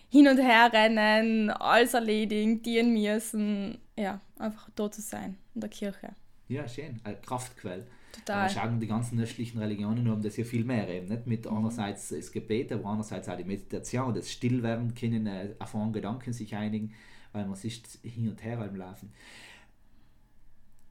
Hin- 0.10 0.28
und 0.28 0.40
Herrennen, 0.40 1.50
alles 1.50 1.94
erledigen, 1.94 2.62
dienen 2.62 2.94
müssen. 2.94 3.78
Ja, 3.98 4.22
einfach 4.38 4.70
dort 4.76 4.96
zu 4.96 5.02
sein, 5.02 5.38
in 5.56 5.62
der 5.62 5.70
Kirche. 5.70 6.10
Ja, 6.48 6.68
schön. 6.68 7.00
Eine 7.04 7.18
Kraftquelle. 7.18 7.88
Total. 8.14 8.42
Aber 8.42 8.50
schauen 8.50 8.80
die 8.80 8.88
ganzen 8.88 9.20
östlichen 9.20 9.60
Religionen 9.60 10.08
haben 10.10 10.22
das 10.22 10.38
ja 10.38 10.44
viel 10.44 10.64
mehr 10.64 10.88
eben, 10.88 11.08
nicht? 11.08 11.26
Mit 11.26 11.50
mhm. 11.50 11.58
einerseits 11.58 12.10
das 12.10 12.32
Gebet, 12.32 12.72
aber 12.72 12.86
andererseits 12.86 13.28
auch 13.28 13.38
die 13.38 13.44
Meditation, 13.44 14.14
das 14.14 14.32
Stillwerden 14.32 14.94
können, 14.94 15.26
äh, 15.26 15.56
auf 15.58 15.76
einen 15.76 15.94
Gedanken 15.94 16.32
sich 16.32 16.56
einigen, 16.56 16.94
weil 17.32 17.46
man 17.48 17.56
sich 17.56 17.82
hin 18.04 18.30
und 18.30 18.44
her 18.44 18.58
laufen. 18.76 19.12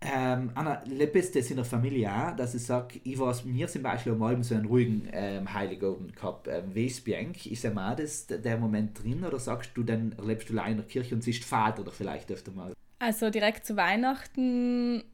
Ähm, 0.05 0.51
Anna, 0.55 0.83
lebst 0.87 1.37
das 1.37 1.51
in 1.51 1.57
der 1.57 1.65
Familie 1.65 2.11
auch, 2.13 2.35
dass 2.35 2.55
ich 2.55 2.65
sage, 2.65 3.01
ich 3.05 3.19
weiß, 3.19 3.45
mir 3.45 3.69
zum 3.69 3.83
Beispiel 3.83 4.15
mal 4.15 4.43
so 4.43 4.55
einen 4.55 4.67
ruhigen 4.67 5.09
ähm, 5.13 5.53
Heiligabend 5.53 6.17
gehabt. 6.17 6.49
Ähm, 6.49 6.75
wie 6.75 6.87
ist 6.87 7.05
Bianc? 7.05 7.47
Ist 7.47 7.63
ja 7.63 7.71
mal 7.71 7.95
das, 7.95 8.27
der 8.27 8.59
Moment 8.59 9.01
drin 9.03 9.25
oder 9.25 9.39
sagst 9.39 9.71
du, 9.75 9.85
dann 9.85 10.15
lebst 10.25 10.49
du 10.49 10.55
allein 10.55 10.73
in 10.73 10.77
der 10.79 10.87
Kirche 10.87 11.15
und 11.15 11.23
siehst 11.23 11.45
Vater 11.45 11.83
oder 11.83 11.93
vielleicht 11.93 12.31
öfter 12.33 12.51
mal? 12.51 12.73
Also 12.99 13.31
direkt 13.31 13.65
zu 13.65 13.77
Weihnachten, 13.77 15.05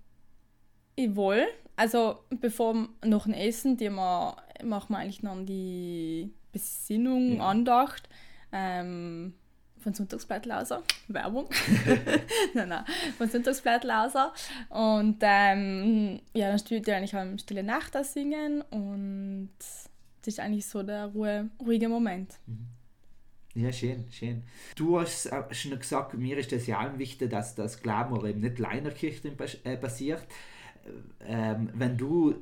ich 0.96 1.14
wohl. 1.14 1.46
Also 1.76 2.20
bevor 2.40 2.88
noch 3.04 3.26
ein 3.26 3.34
Essen, 3.34 3.76
die 3.76 3.90
wir, 3.90 4.36
machen 4.64 4.92
wir 4.94 4.98
eigentlich 4.98 5.22
noch 5.22 5.36
die 5.44 6.32
Besinnung, 6.50 7.36
ja. 7.36 7.46
Andacht. 7.46 8.08
Ähm, 8.52 9.34
von 9.80 9.94
Sonntagsblatt 9.94 10.46
lauser. 10.46 10.82
Werbung. 11.08 11.48
nein, 12.54 12.68
nein, 12.68 12.84
von 13.16 13.28
Sonntagsblatt 13.28 13.84
lauser. 13.84 14.32
Und 14.68 15.18
ähm, 15.22 16.20
ja, 16.34 16.48
dann 16.48 16.58
studiert 16.58 16.88
eigentlich 16.90 17.14
am 17.14 17.38
Stille 17.38 17.62
Nacht 17.62 17.94
das 17.94 18.12
Singen 18.12 18.62
und 18.70 19.50
das 19.58 20.34
ist 20.34 20.40
eigentlich 20.40 20.66
so 20.66 20.82
der 20.82 21.06
Ruhe, 21.06 21.48
ruhige 21.60 21.88
Moment. 21.88 22.34
Mhm. 22.46 22.78
Ja, 23.54 23.72
schön, 23.72 24.06
schön. 24.12 24.44
Du 24.76 25.00
hast 25.00 25.28
schon 25.50 25.78
gesagt, 25.78 26.14
mir 26.14 26.38
ist 26.38 26.52
das 26.52 26.68
ja 26.68 26.80
auch 26.80 26.98
wichtig, 26.98 27.30
dass 27.30 27.56
das 27.56 27.82
Glauben 27.82 28.24
eben 28.24 28.40
nicht 28.40 28.60
in 28.60 28.84
der 28.84 28.92
Kirche 28.92 29.30
passiert. 29.32 30.22
Ähm, 31.26 31.70
wenn 31.74 31.96
du 31.96 32.36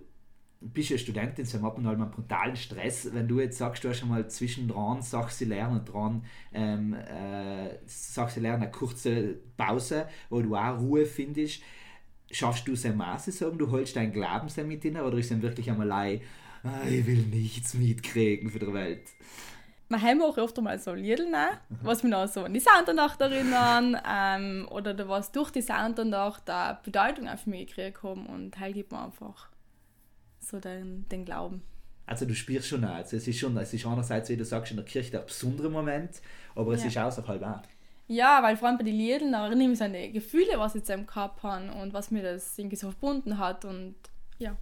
bist 0.72 0.90
ja 0.90 0.98
Studentin, 0.98 1.44
sie 1.44 1.56
haben 1.56 1.64
ab 1.64 1.78
und 1.78 1.86
an 1.86 1.98
mal 1.98 2.04
einen 2.04 2.12
brutalen 2.12 2.56
Stress. 2.56 3.08
Wenn 3.12 3.28
du 3.28 3.40
jetzt 3.40 3.58
sagst, 3.58 3.84
du 3.84 3.88
hast 3.88 3.98
schon 3.98 4.08
mal 4.08 4.28
zwischen 4.28 4.68
dran, 4.68 5.02
sagst 5.02 5.38
sie 5.38 5.44
lernen 5.44 5.84
dran, 5.84 6.24
ähm, 6.52 6.94
äh, 6.94 7.78
sagst 7.86 8.36
lernen 8.36 8.62
eine 8.62 8.70
kurze 8.70 9.36
Pause, 9.56 10.06
wo 10.30 10.40
du 10.40 10.54
auch 10.54 10.78
Ruhe 10.78 11.06
findest, 11.06 11.62
schaffst 12.30 12.66
du 12.66 12.72
es 12.72 12.84
Maße 12.84 13.32
sagen, 13.32 13.58
du 13.58 13.70
holst 13.70 13.96
deinen 13.96 14.12
Glauben 14.12 14.48
mit 14.66 14.82
hin 14.82 14.96
oder 14.96 15.18
ist 15.18 15.30
es 15.30 15.42
wirklich 15.42 15.70
einmal 15.70 15.90
ah, 15.92 16.88
ich 16.88 17.06
will 17.06 17.26
nichts 17.26 17.74
mitkriegen 17.74 18.50
für 18.50 18.58
die 18.58 18.72
Welt? 18.72 19.02
wir 19.88 20.02
haben 20.02 20.22
auch 20.22 20.36
öfter 20.36 20.62
mal 20.62 20.78
so 20.78 20.94
Lieder, 20.94 21.26
ne? 21.26 21.60
was 21.82 22.02
mich 22.02 22.10
noch 22.10 22.26
so 22.26 22.44
an 22.44 22.52
die 22.52 22.60
Soundandacht 22.60 23.20
erinnern 23.20 23.96
ähm, 24.08 24.66
oder 24.70 25.08
was 25.08 25.30
durch 25.30 25.50
die 25.50 25.62
Soundandacht 25.62 26.50
eine 26.50 26.78
Bedeutung 26.82 27.28
auf 27.28 27.46
mich 27.46 27.68
gekriegt 27.68 28.02
haben 28.02 28.26
und 28.26 28.58
halt 28.58 28.74
gibt 28.74 28.90
mir 28.90 29.04
einfach 29.04 29.48
so 30.46 30.60
den, 30.60 31.08
den 31.08 31.24
Glauben. 31.24 31.62
Also 32.06 32.24
du 32.24 32.34
spürst 32.34 32.68
schon, 32.68 32.84
also 32.84 33.16
es 33.16 33.26
ist 33.26 33.38
schon, 33.38 33.56
es 33.56 33.74
ist 33.74 33.84
einerseits, 33.84 34.28
wie 34.28 34.36
du 34.36 34.44
sagst, 34.44 34.70
in 34.70 34.76
der 34.76 34.86
Kirche 34.86 35.10
der 35.10 35.20
besondere 35.20 35.68
Moment, 35.68 36.20
aber 36.54 36.72
es 36.72 36.82
ja. 36.82 36.88
ist 36.88 36.98
auch 36.98 37.10
so 37.10 37.26
halb 37.26 37.42
auch. 37.42 37.62
Ja, 38.08 38.40
weil 38.42 38.56
vor 38.56 38.68
allem 38.68 38.78
bei 38.78 38.84
den 38.84 38.94
Liedern 38.94 39.34
erinnere 39.34 39.64
ich 39.64 39.68
mich 39.68 39.82
an 39.82 39.92
die 39.92 40.12
Gefühle, 40.12 40.52
was 40.56 40.76
ich 40.76 40.82
jetzt 40.82 40.90
im 40.90 41.06
Kopf 41.06 41.42
habe 41.42 41.72
und 41.72 41.92
was 41.92 42.12
mir 42.12 42.22
das 42.22 42.56
irgendwie 42.56 42.76
so 42.76 42.92
verbunden 42.92 43.38
hat 43.38 43.64
und 43.64 43.96
ja, 44.38 44.56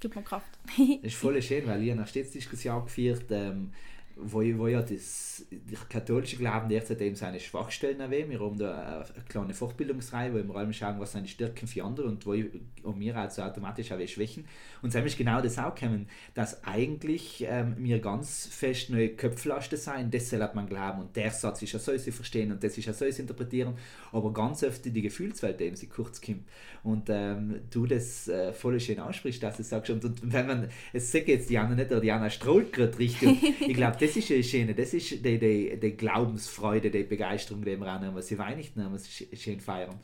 gibt 0.00 0.16
mir 0.16 0.22
Kraft. 0.22 0.46
das 0.76 0.86
ist 1.02 1.16
voll 1.16 1.40
schön, 1.40 1.66
weil 1.66 1.82
ich 1.82 1.90
eine 1.90 2.06
Stetsdiskussion 2.06 2.84
geführt 2.84 3.24
ähm, 3.30 3.72
wo, 4.22 4.40
wo 4.58 4.66
ja 4.68 4.82
das, 4.82 5.46
der 5.50 5.78
katholische 5.88 6.36
Glauben 6.36 6.68
derzeit 6.68 7.00
eben 7.00 7.16
seine 7.16 7.40
Schwachstellen 7.40 8.00
erwähnt. 8.00 8.30
Wir 8.30 8.40
haben 8.40 8.58
da 8.58 9.04
eine 9.14 9.24
kleine 9.28 9.54
Fortbildungsreihe, 9.54 10.32
wo 10.32 10.52
wir 10.52 10.56
allem 10.56 10.72
schauen, 10.72 11.00
was 11.00 11.12
seine 11.12 11.28
Stärken 11.28 11.66
für 11.66 11.84
andere 11.84 12.08
und 12.08 12.26
wo 12.26 12.34
und 12.82 13.00
wir 13.00 13.16
also 13.16 13.42
automatisch 13.42 13.92
auch 13.92 14.06
Schwächen. 14.06 14.46
Und 14.82 14.94
es 14.94 15.04
ist 15.04 15.18
genau 15.18 15.40
das 15.40 15.58
auch 15.58 15.74
kommen, 15.74 16.08
dass 16.34 16.64
eigentlich 16.64 17.44
ähm, 17.46 17.76
wir 17.78 17.98
ganz 17.98 18.46
fest 18.46 18.90
neue 18.90 19.10
Köpflasten 19.10 19.78
sein, 19.78 20.10
das 20.10 20.30
soll 20.30 20.48
man 20.54 20.66
glauben 20.66 21.00
und 21.00 21.16
der 21.16 21.30
Satz 21.30 21.62
ist 21.62 21.72
ja 21.72 21.78
so, 21.78 21.96
sie 21.96 22.12
verstehen 22.12 22.52
und 22.52 22.62
das 22.64 22.78
ist 22.78 22.86
ja 22.86 22.92
so, 22.92 23.10
sie 23.10 23.20
interpretieren, 23.20 23.74
aber 24.12 24.32
ganz 24.32 24.62
oft 24.62 24.84
die 24.84 25.02
Gefühlswelt 25.02 25.60
eben 25.60 25.76
sie 25.76 25.86
kurz 25.86 26.20
kommt. 26.20 26.44
Und 26.82 27.08
ähm, 27.10 27.60
du 27.70 27.86
das 27.86 28.28
äh, 28.28 28.52
voll 28.52 28.80
schön 28.80 29.00
aussprichst, 29.00 29.42
dass 29.42 29.58
du 29.58 29.62
sagst, 29.62 29.90
und, 29.90 30.04
und 30.04 30.32
wenn 30.32 30.46
man, 30.46 30.68
es 30.92 31.12
sagt 31.12 31.28
jetzt 31.28 31.50
Diana 31.50 31.74
nicht, 31.74 31.90
oder 31.90 32.00
Diana 32.00 32.30
strahlt 32.30 32.72
gerade 32.72 32.98
richtig, 32.98 33.60
ich 33.60 33.74
glaube, 33.74 33.96
ist 34.16 34.28
ja 34.28 34.42
schön, 34.42 34.74
das 34.74 34.94
ist 34.94 35.24
die, 35.24 35.38
die, 35.38 35.78
die 35.78 35.96
Glaubensfreude, 35.96 36.90
die 36.90 37.04
Begeisterung, 37.04 37.64
die 37.64 37.76
wir 37.76 37.86
haben, 37.90 38.14
was 38.14 38.28
sie 38.28 38.38
Weihnachten 38.38 38.82
haben, 38.82 38.94
was 38.94 39.04
sie 39.04 39.28
schön 39.36 39.60
feiern. 39.60 39.98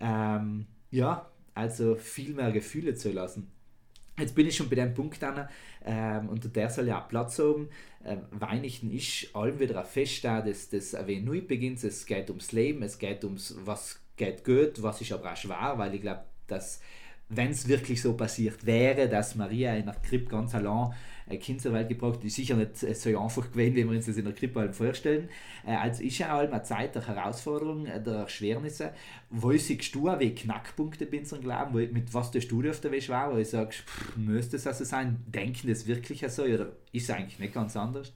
Ähm, 0.00 0.66
ja, 0.90 1.30
also 1.54 1.94
viel 1.96 2.34
mehr 2.34 2.52
Gefühle 2.52 2.94
zu 2.94 3.12
lassen. 3.12 3.50
Jetzt 4.18 4.34
bin 4.34 4.46
ich 4.46 4.56
schon 4.56 4.68
bei 4.68 4.76
dem 4.76 4.94
Punkt 4.94 5.22
an, 5.24 5.48
ähm, 5.84 6.28
und 6.28 6.54
der 6.54 6.70
soll 6.70 6.86
ja 6.86 7.02
auch 7.02 7.08
Platz 7.08 7.38
haben. 7.38 7.68
Ähm, 8.04 8.20
Weihnachten 8.30 8.90
ist 8.90 9.34
allem 9.34 9.58
wieder 9.58 9.78
ein 9.80 9.86
Fest 9.86 10.24
da, 10.24 10.40
das, 10.40 10.68
das 10.70 10.96
wie 11.06 11.20
neu 11.20 11.40
beginnt. 11.40 11.82
Es 11.82 12.06
geht 12.06 12.30
ums 12.30 12.52
Leben, 12.52 12.82
es 12.82 12.98
geht 12.98 13.24
ums, 13.24 13.56
was 13.64 14.00
geht 14.16 14.44
gut, 14.44 14.82
was 14.82 15.00
ist 15.00 15.12
aber 15.12 15.32
auch 15.32 15.36
schwer, 15.36 15.74
weil 15.76 15.94
ich 15.94 16.00
glaube, 16.00 16.24
dass 16.46 16.80
wenn 17.28 17.50
es 17.50 17.66
wirklich 17.66 18.00
so 18.00 18.14
passiert 18.14 18.64
wäre, 18.66 19.08
dass 19.08 19.34
Maria 19.34 19.74
in 19.74 19.86
der 19.86 19.94
Krippe 19.94 20.26
ganz 20.26 20.54
allein 20.54 20.94
ein 21.26 21.38
Kind 21.38 21.62
zur 21.62 21.72
Welt 21.72 21.88
gebracht, 21.88 22.22
ist 22.24 22.36
sicher 22.36 22.54
nicht 22.54 22.76
so 22.76 23.18
einfach 23.18 23.50
gewesen, 23.50 23.76
wie 23.76 23.84
wir 23.84 23.96
uns 23.96 24.06
das 24.06 24.16
in 24.16 24.24
der 24.24 24.34
Krippe 24.34 24.72
vorstellen. 24.72 25.28
Äh, 25.66 25.74
also 25.74 26.02
ist 26.02 26.18
ja 26.18 26.36
auch 26.36 26.40
eine 26.40 26.62
Zeit 26.62 26.94
der 26.94 27.06
Herausforderung, 27.06 27.86
äh, 27.86 28.02
der 28.02 28.14
Erschwernisse. 28.14 28.92
Wo 29.30 29.52
siehst 29.52 29.94
du 29.94 30.08
auch 30.08 30.20
wie 30.20 30.34
Knackpunkte 30.34 31.06
bei 31.06 31.20
unserem 31.20 31.42
Glauben? 31.42 31.92
Mit 31.92 32.12
was 32.12 32.30
der 32.30 32.40
Studie 32.40 32.70
auf 32.70 32.80
der 32.80 32.92
Weg 32.92 33.08
war, 33.08 33.32
wo 33.32 33.36
du 33.36 33.44
sagst, 33.44 33.84
müsste 34.16 34.56
es 34.56 34.66
also 34.66 34.84
sein? 34.84 35.22
Denken 35.26 35.68
das 35.68 35.86
wirklich 35.86 36.24
so 36.28 36.42
oder 36.42 36.72
ist 36.92 37.04
es 37.04 37.10
eigentlich 37.10 37.38
nicht 37.38 37.54
ganz 37.54 37.76
anders? 37.76 38.12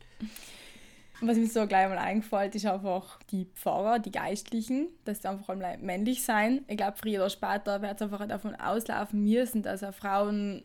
Was 1.21 1.37
mir 1.37 1.49
so 1.49 1.67
gleich 1.67 1.89
mal 1.89 1.99
eingefallen 1.99 2.53
ist 2.53 2.65
einfach 2.65 3.19
die 3.31 3.47
Pfarrer, 3.47 3.99
die 3.99 4.13
Geistlichen, 4.13 4.89
dass 5.05 5.23
sie 5.23 5.29
einfach 5.29 5.49
einmal 5.49 5.77
männlich 5.79 6.23
sein. 6.23 6.65
Ich 6.69 6.77
glaube, 6.77 6.97
früher 6.97 7.19
oder 7.19 7.31
später 7.31 7.83
wird 7.83 7.97
es 7.97 8.03
einfach 8.03 8.29
davon 8.29 8.55
auslaufen 8.55 9.25
müssen, 9.25 9.63
dass 9.63 9.83
auch 9.83 9.95
Frauen 9.95 10.63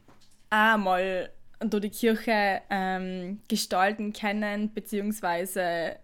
einmal 0.52 1.32
durch 1.70 1.82
die 1.82 1.90
Kirche 1.90 2.62
ähm, 2.70 3.40
gestalten 3.48 4.14
können, 4.14 4.74
beziehungsweise, 4.74 5.98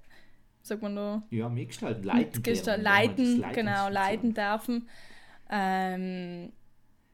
sagt 0.61 0.81
man 0.81 0.93
nur? 0.93 1.23
Ja, 1.29 1.49
mitgestalten, 1.49 2.03
leiten. 2.03 2.43
Gestal 2.43 2.81
leiten, 2.81 3.45
genau, 3.53 3.89
leiten 3.89 4.33
dürfen. 4.33 4.87
Ähm, 5.49 6.51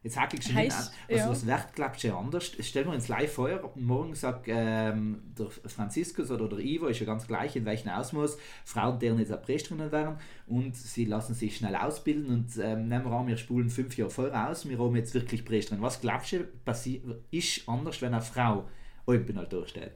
Jetzt 0.06 0.20
hake 0.20 0.38
ich 0.38 0.44
schon 0.44 0.54
heißt, 0.54 0.92
an. 0.92 0.94
Was, 1.10 1.18
ja. 1.18 1.30
was 1.32 1.46
wird, 1.48 1.74
glaubst 1.74 2.04
du, 2.04 2.16
anders? 2.16 2.52
Stellen 2.60 2.86
wir 2.86 2.94
uns 2.94 3.08
live 3.08 3.34
vor, 3.34 3.74
morgen 3.74 4.14
sagt 4.14 4.46
ähm, 4.46 5.34
der 5.36 5.48
Franziskus 5.48 6.30
oder 6.30 6.48
der 6.48 6.60
Ivo, 6.60 6.86
ist 6.86 7.00
ja 7.00 7.08
ganz 7.08 7.26
gleich, 7.26 7.56
in 7.56 7.66
welchem 7.66 7.90
Ausmaß 7.90 8.38
Frauen, 8.66 9.00
deren 9.00 9.18
jetzt 9.18 9.34
auch 9.34 9.42
Priesterinnen 9.42 9.92
werden 9.92 10.18
und 10.46 10.76
sie 10.76 11.06
lassen 11.06 11.34
sich 11.34 11.58
schnell 11.58 11.76
ausbilden 11.76 12.28
und 12.28 12.52
ähm, 12.62 12.88
nehmen 12.88 13.06
wir 13.06 13.14
an, 13.14 13.26
wir 13.26 13.36
spulen 13.36 13.72
fünf 13.72 13.98
Jahre 13.98 14.12
vorher 14.12 14.48
aus, 14.48 14.70
wir 14.70 14.78
haben 14.78 14.96
jetzt 14.96 15.16
wirklich 15.16 15.44
Priesterin. 15.44 15.82
Was 15.82 16.00
glaubst 16.00 16.34
du, 16.34 16.46
ist 17.32 17.68
anders, 17.68 18.00
wenn 18.04 18.14
eine 18.14 18.22
Frau 18.22 18.66
oben 19.08 19.50
durchsteht? 19.50 19.94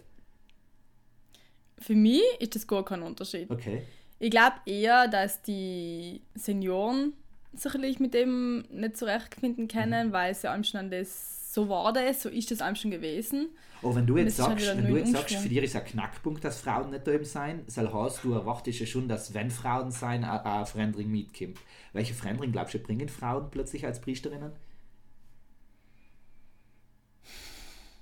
Für 1.77 1.93
mich 1.93 2.23
ist 2.39 2.55
das 2.55 2.65
gar 2.65 2.83
kein 2.83 3.03
Unterschied. 3.03 3.47
Okay. 3.51 3.83
Ich 4.17 4.31
glaube 4.31 4.55
eher, 4.65 5.07
dass 5.07 5.43
die 5.43 6.23
Senioren 6.33 7.13
sicherlich 7.53 7.99
mit 7.99 8.13
dem 8.13 8.65
nicht 8.71 8.97
zurechtfinden 8.97 9.67
können, 9.67 10.09
mhm. 10.09 10.13
weil 10.13 10.31
es 10.31 10.41
ja 10.41 10.63
schon 10.63 10.91
das 10.91 11.39
so 11.51 11.67
war 11.67 11.91
das, 11.91 12.21
so 12.21 12.29
ist 12.29 12.51
das 12.51 12.61
einem 12.61 12.75
schon 12.75 12.91
gewesen. 12.91 13.49
Aber 13.81 13.95
wenn 13.95 14.05
du 14.05 14.17
jetzt 14.17 14.39
halt 14.39 14.59
sagst, 14.59 14.77
wenn 14.77 14.87
du 14.87 14.97
jetzt 14.97 15.13
sagst, 15.13 15.35
für 15.35 15.49
dich 15.49 15.63
ist 15.63 15.75
ein 15.75 15.83
Knackpunkt, 15.83 16.43
dass 16.43 16.61
Frauen 16.61 16.91
nicht 16.91 17.07
da 17.07 17.11
eben 17.11 17.25
sein, 17.25 17.63
soll 17.65 17.91
heißt, 17.91 18.23
du 18.23 18.33
erwartest 18.33 18.79
ja 18.79 18.85
schon, 18.85 19.07
dass 19.07 19.33
wenn 19.33 19.49
Frauen 19.49 19.89
sein, 19.89 20.23
eine 20.23 20.65
Veränderung 20.65 21.09
mitkommt. 21.09 21.57
Welche 21.93 22.13
Veränderung 22.13 22.51
glaubst 22.51 22.75
du, 22.75 22.79
bringen 22.79 23.09
Frauen 23.09 23.49
plötzlich 23.49 23.85
als 23.85 23.99
Priesterinnen? 23.99 24.51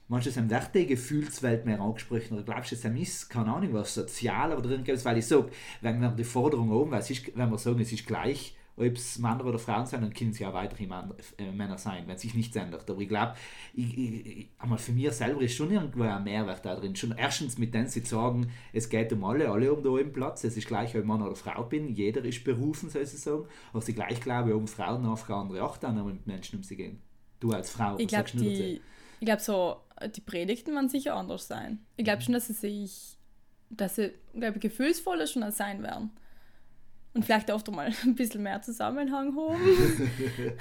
Manche 0.10 0.32
sind 0.32 0.50
wird 0.50 0.74
die 0.74 0.88
Gefühlswelt 0.88 1.66
mehr 1.66 1.80
angesprochen 1.80 2.34
oder 2.34 2.44
glaubst 2.44 2.72
du, 2.72 2.76
es 2.76 2.84
ist, 2.84 3.30
keine 3.30 3.54
Ahnung, 3.54 3.74
was 3.74 3.94
sozial 3.94 4.54
oder 4.54 4.70
drin 4.70 4.84
gibt, 4.84 5.04
weil 5.06 5.18
ich 5.18 5.26
sage, 5.26 5.50
wenn 5.82 6.00
wir 6.02 6.10
die 6.10 6.24
Forderung 6.24 6.70
haben, 6.72 6.92
weil 6.92 7.00
es 7.00 7.10
ist, 7.12 7.36
wenn 7.36 7.50
wir 7.50 7.58
sagen, 7.58 7.80
es 7.80 7.92
ist 7.92 8.08
gleich, 8.08 8.57
ob 8.78 8.94
es 8.94 9.18
Männer 9.18 9.44
oder 9.44 9.58
Frauen 9.58 9.88
sind, 9.88 10.02
dann 10.02 10.14
können 10.14 10.30
es 10.30 10.40
ja 10.40 10.54
weiterhin 10.54 10.92
äh, 11.38 11.52
Männer 11.52 11.80
sein, 11.80 12.04
wenn 12.08 12.18
sich 12.18 12.36
nichts 12.36 12.56
ändert. 12.56 12.88
Aber 12.90 13.02
ich 13.02 13.10
glaube, 13.10 13.34
einmal 14.60 14.78
für 14.78 14.92
mich 14.92 15.12
selber 15.12 15.42
ist 15.42 15.56
schon 15.56 15.72
irgendwo 15.72 16.04
ein 16.04 16.24
Mehrwert 16.24 16.64
da 16.64 16.76
drin. 16.76 16.96
Schon 16.96 17.16
erstens 17.18 17.58
mit 17.58 17.74
denen 17.74 17.88
sie 17.88 18.02
sagen, 18.02 18.52
es 18.74 18.88
geht 18.88 19.12
um 19.14 19.24
alle, 19.24 19.50
alle 19.50 19.74
um 19.74 19.84
da 19.84 19.90
oben 19.90 20.14
Platz. 20.14 20.44
Es 20.44 20.56
ist 20.56 20.68
gleich, 20.68 20.94
ob 20.96 21.02
ich 21.02 21.08
Mann 21.08 21.24
oder 21.24 21.36
Frau 21.36 21.64
bin. 21.64 21.90
Jeder 21.90 22.24
ist 22.24 22.44
berufen, 22.44 22.90
soll 22.90 23.02
ich 23.02 23.10
sagen. 23.10 23.46
Aber 23.74 23.82
sie 23.82 23.94
gleich 23.94 24.22
glaube, 24.22 24.56
um 24.56 24.68
Frauen 24.68 25.06
auf 25.06 25.28
andere 25.30 25.62
Acht 25.64 25.84
an, 25.84 26.06
mit 26.06 26.28
Menschen 26.28 26.58
um 26.58 26.64
sie 26.64 26.76
gehen. 26.76 27.02
Du 27.40 27.52
als 27.52 27.72
Frau, 27.72 27.98
ich 27.98 28.08
glaube, 28.08 28.30
die, 28.34 28.82
ich 29.20 29.26
glaube 29.26 29.42
so, 29.42 29.78
die 30.16 30.22
Predigten 30.22 30.74
werden 30.74 30.90
sicher 30.90 31.16
anders 31.16 31.48
sein. 31.48 31.80
Ich 31.96 32.04
glaube 32.04 32.20
mhm. 32.20 32.24
schon, 32.26 32.34
dass 32.36 32.48
sie 32.48 32.54
sich, 32.54 33.18
dass 33.70 33.96
sie, 33.96 34.12
glaube 34.36 34.60
gefühlsvoller 34.60 35.26
schon 35.26 35.50
sein 35.52 35.82
werden. 35.82 36.12
Und 37.14 37.26
vielleicht 37.26 37.52
auch 37.52 37.62
mal 37.72 37.92
ein 38.04 38.16
bisschen 38.16 38.44
mehr 38.44 38.62
Zusammenhang 38.62 39.36
haben. 39.36 39.60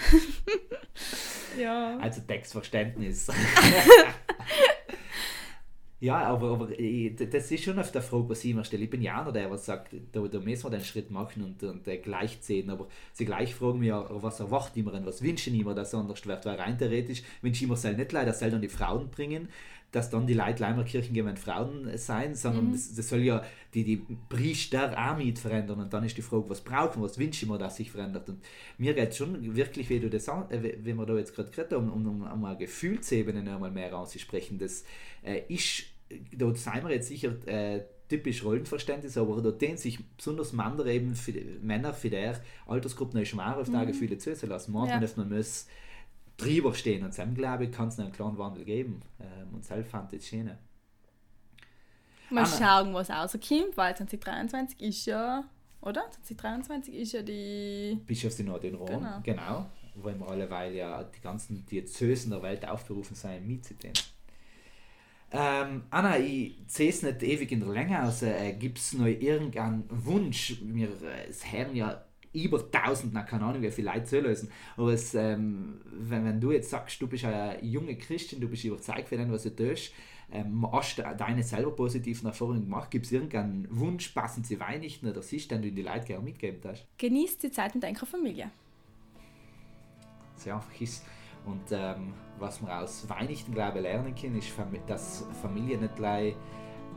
ja. 1.58 1.98
Also 1.98 2.22
Textverständnis. 2.22 3.26
ja, 6.00 6.22
aber, 6.22 6.52
aber 6.52 6.68
das 6.68 7.50
ist 7.50 7.64
schon 7.64 7.78
auf 7.78 7.92
der 7.92 8.00
Frage, 8.00 8.30
was 8.30 8.42
ich 8.44 8.52
immer 8.52 8.64
stelle. 8.64 8.84
Ich 8.84 8.90
bin 8.90 9.02
ja 9.02 9.20
einer, 9.20 9.32
der 9.32 9.50
was 9.50 9.66
sagt, 9.66 9.94
da, 10.12 10.20
da 10.20 10.40
müssen 10.40 10.64
wir 10.64 10.70
den 10.70 10.84
Schritt 10.84 11.10
machen 11.10 11.42
und, 11.42 11.62
und 11.62 11.86
äh, 11.88 11.98
gleich 11.98 12.38
sehen. 12.40 12.70
Aber 12.70 12.88
sie 13.12 13.26
gleich 13.26 13.54
fragen 13.54 13.80
mich, 13.80 13.92
was 13.92 14.40
erwartet 14.40 14.78
immer, 14.78 15.04
was 15.04 15.20
wünschen 15.22 15.54
immer, 15.54 15.74
dass 15.74 15.94
anders 15.94 16.26
wird. 16.26 16.46
Weil 16.46 16.56
rein 16.56 16.78
theoretisch 16.78 17.22
wünsche 17.42 17.64
ich 17.64 17.70
mir 17.70 17.92
nicht 17.92 18.12
leider, 18.12 18.32
dann 18.32 18.62
die 18.62 18.68
Frauen 18.68 19.10
bringen 19.10 19.50
dass 19.92 20.10
dann 20.10 20.26
die 20.26 20.34
Leute 20.34 20.62
Leimerkirchen 20.62 21.14
gehen 21.14 21.36
Frauen 21.36 21.96
sein, 21.96 22.34
sondern 22.34 22.68
mhm. 22.68 22.72
das, 22.72 22.94
das, 22.94 23.08
soll 23.08 23.20
ja 23.20 23.42
die, 23.72 23.84
die 23.84 24.02
Priester 24.28 24.92
auch 24.96 25.16
mit 25.16 25.38
verändern. 25.38 25.80
Und 25.80 25.92
dann 25.92 26.04
ist 26.04 26.16
die 26.16 26.22
Frage, 26.22 26.48
was 26.50 26.60
brauchen 26.60 27.02
was 27.02 27.18
wünschen 27.18 27.48
wir, 27.48 27.58
dass 27.58 27.76
sich 27.76 27.90
verändert. 27.90 28.28
Und 28.28 28.42
mir 28.78 28.94
geht 28.94 29.10
es 29.10 29.16
schon 29.16 29.54
wirklich, 29.54 29.88
wie 29.88 30.00
du 30.00 30.10
das 30.10 30.28
äh, 30.28 30.74
wie 30.82 30.92
wir 30.92 31.06
da 31.06 31.16
jetzt 31.16 31.34
gerade 31.34 31.50
geredet 31.50 31.72
haben, 31.72 31.90
um, 31.90 32.06
um, 32.06 32.22
um 32.22 32.44
eine 32.44 32.58
Gefühlsebene 32.58 33.42
noch 33.42 33.54
einmal 33.54 33.70
mehr 33.70 33.96
auszusprechen. 33.96 34.58
Das 34.58 34.84
äh, 35.22 35.42
ist, 35.48 35.84
da 36.36 36.54
sind 36.54 36.84
wir 36.84 36.90
jetzt 36.90 37.08
sicher 37.08 37.32
äh, 37.46 37.82
typisch 38.08 38.44
Rollenverständnis, 38.44 39.16
aber 39.16 39.40
da 39.40 39.50
den 39.50 39.76
sich 39.76 39.98
besonders 40.16 40.52
Männer 40.52 40.86
eben 40.86 41.14
für, 41.14 41.32
Männer 41.62 41.92
für 41.92 42.10
der 42.10 42.40
Altersgruppe 42.66 43.18
noch 43.18 43.26
schwer 43.26 43.56
auf 43.56 43.68
mhm. 43.68 43.86
Gefühle 43.86 44.18
zuzulassen. 44.18 44.74
Man, 44.74 44.88
ja. 44.88 45.00
man 45.16 45.28
muss 45.28 45.66
drüber 46.36 46.74
stehen. 46.74 47.04
Und 47.04 47.16
dann 47.16 47.34
glaube 47.34 47.64
ich, 47.64 47.72
kann 47.72 47.88
es 47.88 47.98
einen 47.98 48.12
kleinen 48.12 48.38
Wandel 48.38 48.64
geben. 48.64 49.02
Ähm, 49.20 49.54
und 49.54 49.64
selbst 49.64 49.90
fand 49.90 50.12
ich 50.12 50.26
schön. 50.26 50.50
Mal 52.30 52.44
Anna. 52.44 52.46
schauen, 52.46 52.94
was 52.94 53.10
rauskommt, 53.10 53.76
weil 53.76 53.96
2023 53.96 54.80
ist 54.80 55.06
ja, 55.06 55.44
oder? 55.80 56.10
2023 56.10 56.94
ist 56.94 57.12
ja 57.12 57.22
die 57.22 58.00
Bischofssynod 58.04 58.64
in 58.64 58.74
Rom, 58.74 58.88
genau. 58.88 59.20
genau. 59.22 59.66
Wo 59.94 60.08
wir 60.08 60.28
alle, 60.28 60.50
weil 60.50 60.74
ja 60.74 61.04
die 61.04 61.20
ganzen 61.20 61.64
Diözesen 61.64 62.30
der 62.30 62.42
Welt 62.42 62.68
aufberufen 62.68 63.14
sind, 63.14 63.46
mitzutun. 63.46 63.92
Ähm, 65.30 65.84
Anna, 65.90 66.18
ich 66.18 66.56
sehe 66.66 66.88
es 66.88 67.02
nicht 67.02 67.22
ewig 67.22 67.50
in 67.50 67.60
der 67.60 67.70
Länge 67.70 68.02
aus. 68.02 68.22
Äh, 68.22 68.52
Gibt 68.54 68.78
es 68.78 68.92
noch 68.92 69.06
irgendeinen 69.06 69.84
Wunsch? 69.88 70.56
Wir 70.62 70.88
äh, 70.88 71.32
hören 71.50 71.74
ja 71.74 72.05
über 72.44 72.58
1000, 72.58 73.12
na, 73.12 73.22
keine 73.22 73.44
Ahnung, 73.44 73.62
wie 73.62 73.70
viele 73.70 73.90
Leute 73.90 74.04
zu 74.04 74.20
lösen. 74.20 74.50
Aber 74.76 74.92
es, 74.92 75.14
ähm, 75.14 75.80
wenn, 75.90 76.24
wenn 76.24 76.40
du 76.40 76.52
jetzt 76.52 76.70
sagst, 76.70 77.00
du 77.00 77.06
bist 77.06 77.24
eine 77.24 77.62
junge 77.64 77.96
Christin, 77.96 78.40
du 78.40 78.48
bist 78.48 78.64
überzeugt 78.64 79.08
von 79.08 79.18
dem, 79.18 79.32
was 79.32 79.44
du 79.44 79.54
tust, 79.54 79.92
ähm, 80.32 80.66
hast 80.72 80.98
du 80.98 81.02
deine 81.16 81.42
selber 81.42 81.70
positiven 81.70 82.26
Erfahrungen 82.26 82.62
gemacht? 82.62 82.90
Gibt 82.90 83.06
es 83.06 83.12
irgendeinen 83.12 83.66
Wunsch, 83.70 84.08
passen 84.08 84.44
sie 84.44 84.58
Weihnachten 84.58 85.08
oder 85.08 85.22
siehst, 85.22 85.50
den 85.50 85.62
du 85.62 85.68
in 85.68 85.76
die 85.76 85.82
Leute 85.82 86.04
gerne 86.04 86.24
mitgeben 86.24 86.60
hast? 86.64 86.86
Genießt 86.98 87.42
die 87.44 87.50
Zeit 87.50 87.74
mit 87.74 87.84
deiner 87.84 87.98
Familie. 87.98 88.50
Sehr 90.34 90.56
einfach 90.56 90.80
ist. 90.80 91.04
Und 91.46 91.62
ähm, 91.70 92.12
was 92.38 92.60
wir 92.60 92.76
aus 92.76 93.08
Weihnachten, 93.08 93.52
glaube 93.52 93.78
ich, 93.78 93.82
lernen 93.84 94.14
können, 94.14 94.36
ist, 94.36 94.52
dass 94.88 95.24
Familie 95.40 95.78
nicht 95.78 95.94
gleich 95.94 96.34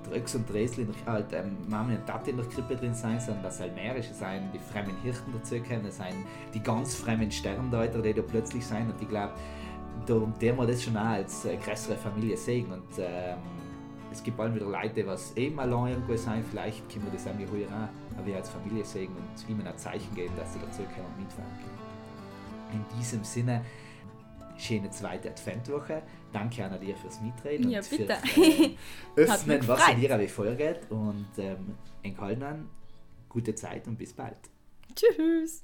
Drücks 0.03 0.35
und 0.35 0.49
Dresel, 0.51 0.87
halt, 1.05 1.33
ähm, 1.33 1.57
Mama 1.67 1.93
und 1.93 2.05
Tati 2.05 2.31
in 2.31 2.37
der 2.37 2.45
Krippe 2.45 2.75
drin 2.75 2.93
sein, 2.93 3.19
sondern 3.19 3.45
ist. 3.45 4.11
Es 4.11 4.19
seien 4.19 4.51
die 4.53 4.59
fremden 4.59 4.95
Hirten 5.01 5.31
dazukommen, 5.33 5.85
es 5.85 5.97
seien 5.97 6.25
die 6.53 6.61
ganz 6.61 6.95
fremden 6.95 7.31
Sterndeuter, 7.31 8.01
die 8.01 8.13
da 8.13 8.21
plötzlich 8.21 8.65
sein. 8.65 8.89
Und 8.89 9.01
ich 9.01 9.09
glaube, 9.09 9.33
der 10.07 10.57
wir 10.57 10.65
das 10.65 10.83
schon 10.83 10.97
auch 10.97 11.05
als 11.05 11.45
äh, 11.45 11.57
größere 11.57 11.95
Familie 11.95 12.37
sehen. 12.37 12.71
Und 12.71 12.97
ähm, 12.97 13.37
es 14.11 14.23
gibt 14.23 14.37
bald 14.37 14.55
wieder 14.55 14.65
Leute, 14.65 15.05
was 15.05 15.35
eben 15.37 15.59
allein 15.59 15.93
irgendwo 15.93 16.15
sein, 16.15 16.43
vielleicht 16.49 16.89
können 16.89 17.05
wir 17.05 17.11
das 17.11 17.25
irgendwie 17.25 17.47
heuer 17.51 17.67
auch, 17.67 18.19
aber 18.19 18.35
als 18.35 18.49
Familie 18.49 18.83
sehen 18.83 19.11
und 19.15 19.49
ihm 19.49 19.65
ein 19.65 19.77
Zeichen 19.77 20.13
geben, 20.15 20.33
dass 20.35 20.53
sie 20.53 20.59
dazu 20.59 20.81
kommen 20.83 21.05
und 21.15 21.23
mitfahren 21.23 21.51
können. 21.59 22.81
In 22.81 22.97
diesem 22.97 23.23
Sinne, 23.23 23.63
schöne 24.57 24.89
zweite 24.89 25.29
Adventwoche. 25.29 26.01
Danke 26.31 26.65
an 26.65 26.79
dir 26.79 26.95
fürs 26.95 27.21
Mitreden 27.21 27.69
ja, 27.69 27.79
und 27.79 27.89
bitte. 27.89 28.05
fürs 28.05 28.37
äh, 28.37 28.75
Öffnen, 29.15 29.67
was 29.67 29.89
in 29.89 29.99
dir 29.99 30.19
wie 30.19 30.27
vorgeht. 30.27 30.81
Und 30.89 31.27
ähm, 31.37 31.75
in 32.03 32.15
Köln 32.15 32.69
gute 33.27 33.55
Zeit 33.55 33.87
und 33.87 33.97
bis 33.97 34.13
bald. 34.13 34.37
Tschüss. 34.95 35.63